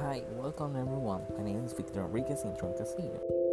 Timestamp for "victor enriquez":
1.72-2.44